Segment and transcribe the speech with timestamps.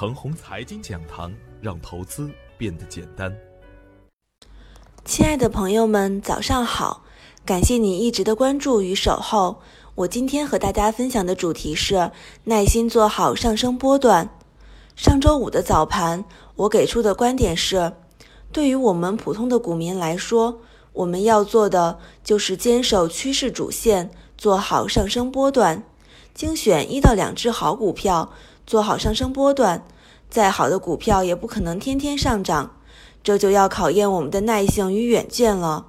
[0.00, 1.30] 程红财经讲堂，
[1.60, 3.30] 让投资变得简单。
[5.04, 7.04] 亲爱的朋友们，早上好！
[7.44, 9.60] 感谢你一直的关注与守候。
[9.96, 12.10] 我今天和大家分享的主题是
[12.44, 14.30] 耐心做好上升波段。
[14.96, 16.24] 上周五的早盘，
[16.56, 17.92] 我给出的观点是：
[18.50, 20.60] 对于我们普通的股民来说，
[20.94, 25.82] 我们要做的就是坚守趋势主线，做好上升波段，
[26.32, 28.32] 精选一到两只好股票，
[28.70, 29.84] 做好上升波段。
[30.28, 32.76] 再好的股票也不可能天天上涨，
[33.20, 35.86] 这就要考验我们的耐性与远见了。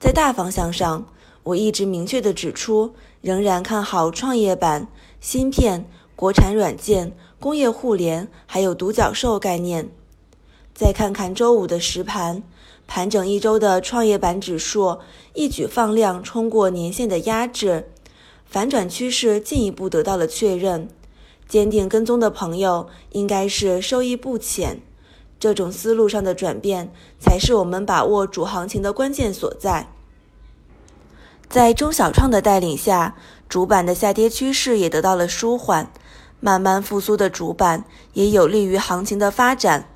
[0.00, 1.06] 在大方向上，
[1.44, 4.88] 我一直明确地指出，仍然看好创业板、
[5.20, 9.88] 芯片、国产软件、工业互联，还有独角兽概念。
[10.74, 12.42] 再看看周五的实盘。
[12.88, 14.98] 盘整一周的创业板指数
[15.34, 17.88] 一举放量冲过年线的压制，
[18.44, 20.88] 反转趋势进一步得到了确认。
[21.48, 24.80] 坚定跟踪的朋友应该是收益不浅。
[25.38, 29.88] 这种思路上的转变，才是我们把握主行情的关键所在。
[31.48, 33.14] 在中小创的带领下，
[33.48, 35.92] 主板的下跌趋势也得到了舒缓，
[36.40, 39.88] 慢慢复苏的主板也有利于行情的发展。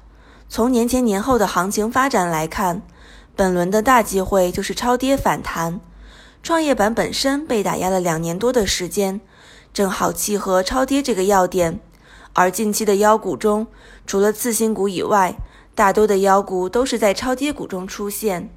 [0.49, 2.83] 从年前年后的行情发展来看，
[3.35, 5.81] 本轮的大机会就是超跌反弹。
[6.43, 9.21] 创业板本身被打压了两年多的时间，
[9.73, 11.81] 正好契合超跌这个要点。
[12.33, 13.67] 而近期的妖股中，
[14.07, 15.37] 除了次新股以外，
[15.75, 18.51] 大多的妖股都是在超跌股中出现。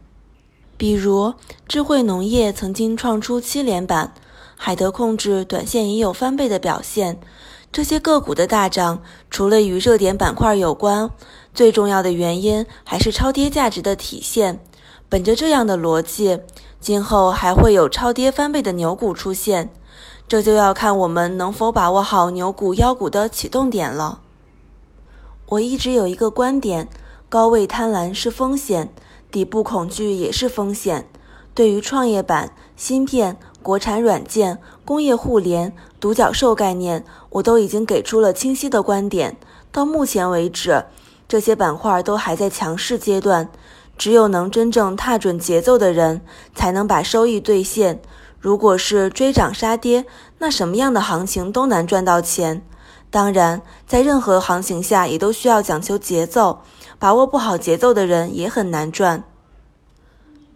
[0.77, 1.33] 比如
[1.67, 4.13] 智慧农业曾经创出七连板，
[4.55, 7.19] 海德控制短线也有翻倍的表现。
[7.71, 11.09] 这些个股的大涨，除了与热点板块有关，
[11.53, 14.59] 最重要的原因还是超跌价值的体现。
[15.09, 16.39] 本着这样的逻辑，
[16.79, 19.71] 今后还会有超跌翻倍的牛股出现，
[20.33, 24.21] 这就要看我们能否把握好牛股、妖股的启动点了。
[25.45, 26.89] 我一直有一个观点：
[27.29, 28.91] 高位贪婪是风险，
[29.29, 31.07] 底部恐惧也是风险。
[31.53, 39.37] 对于创业板、芯片、国产软件、工业互联、独角兽概念，我都已经给出了清晰的观点。
[39.71, 40.85] 到目前为止，
[41.27, 43.51] 这些板块都还在强势阶段，
[43.99, 46.21] 只有能真正踏准节奏的人，
[46.55, 48.01] 才能把收益兑现。
[48.43, 50.05] 如果是追涨杀跌，
[50.39, 52.61] 那什么样的行情都难赚到钱。
[53.09, 56.59] 当然，在任何行情下，也都需要讲求节奏，
[56.99, 59.23] 把握不好节奏的人也很难赚。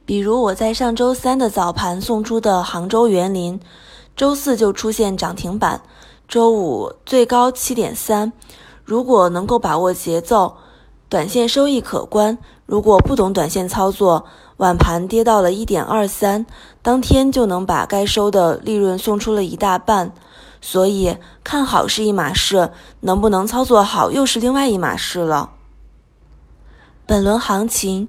[0.05, 3.57] 比如我在上周三的早盘送出的杭州园林，
[4.17, 5.81] 周四就出现涨停板，
[6.27, 8.33] 周五最高七点三。
[8.83, 10.57] 如果能够把握节奏，
[11.07, 14.25] 短线收益可观；如果不懂短线操作，
[14.57, 16.45] 晚盘跌到了一点二三，
[16.81, 20.11] 当天就能把该收的利润送出了一大半。
[20.61, 25.51] 所以看好是一码事，能不能操作好又是另外一码事了。
[27.05, 28.07] 本轮行情。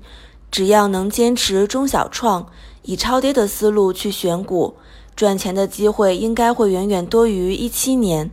[0.51, 2.47] 只要能坚持中小创，
[2.81, 4.77] 以超跌的思路去选股，
[5.15, 8.31] 赚钱的机会应该会远远多于一七年。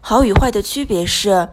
[0.00, 1.50] 好与坏的区别是，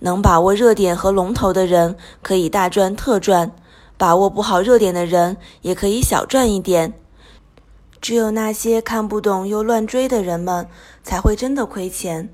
[0.00, 3.52] 能把握热点和龙头的人可以大赚特赚，
[3.96, 6.94] 把握不好热点的人也可以小赚一点。
[8.00, 10.68] 只有那些看不懂又乱追的人们
[11.02, 12.28] 才会真的亏钱。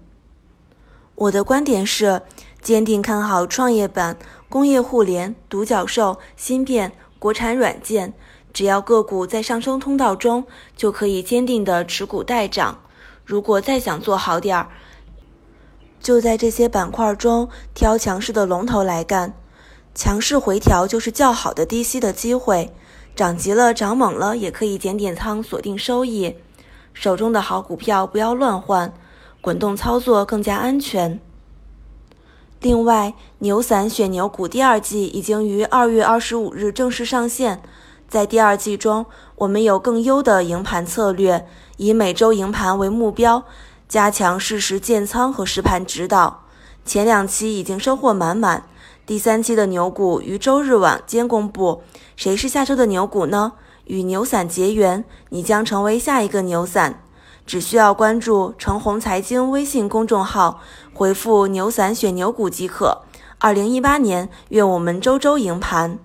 [1.14, 2.22] 我的观点是，
[2.60, 4.16] 坚定看好创业板、
[4.48, 6.92] 工业互联、独角兽、芯片。
[7.20, 8.14] 国产软件，
[8.50, 12.78] 只要个股在上升通道中，就可以坚定的持股待涨。
[13.26, 14.68] 如果再想做好点儿，
[16.00, 19.34] 就在这些板块中挑强势的龙头来干。
[19.94, 22.72] 强势回调就是较好的低吸的机会，
[23.14, 26.36] 涨急了涨猛了也可以减点仓锁定收益。
[26.92, 28.92] 手中的好股票不要乱换，
[29.40, 31.20] 滚动操作更加安全。
[32.60, 37.62] 另外，牛散选牛股第二季已经于二月二十五日正式上线。
[38.08, 39.06] 在第二季中，
[39.36, 41.46] 我们有更优的营盘策略，
[41.76, 43.44] 以每周营盘为目标，
[43.88, 46.42] 加强适时建仓和实盘指导。
[46.84, 48.64] 前两期已经收获满满，
[49.10, 51.82] 第三期的牛股于周日晚间公布。
[52.14, 53.54] 谁是下周的牛股呢？
[53.86, 57.02] 与牛散结缘，你将成为下一个牛散。
[57.44, 60.60] 只需要关注“程红财经”微信公众号，
[60.94, 62.98] 回复“牛散选牛股”即可。
[63.40, 65.98] 二零一八年，愿我们周周赢盘。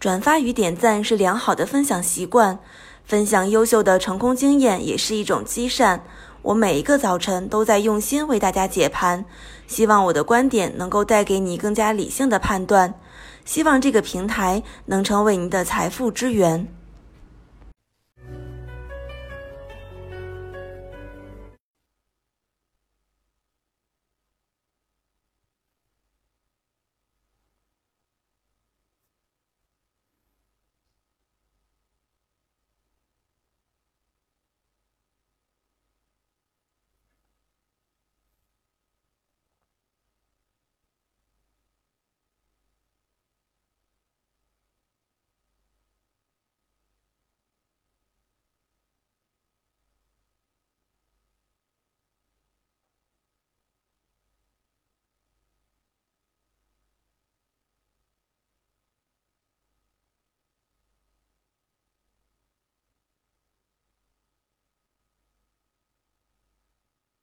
[0.00, 2.60] 转发与点赞是良好的分享习惯，
[3.04, 6.02] 分享优秀的成功经验也是一种积善。
[6.42, 9.24] 我每一个早晨都在用心为大家解盘，
[9.68, 12.94] 希望我的观点能够带给你更加理性的判断，
[13.44, 16.66] 希望这个平台能成为您的财富之源。